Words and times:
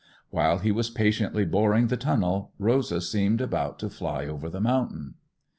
While 0.31 0.57
he 0.57 0.71
was 0.71 0.89
patiently 0.89 1.45
boring 1.45 1.85
the 1.85 1.95
tunnel 1.95 2.53
Rosa 2.57 3.01
seemed 3.01 3.39
about 3.39 3.77
to 3.77 3.89
fly 3.91 4.25
over 4.25 4.49
the 4.49 4.59
mountain. 4.59 5.13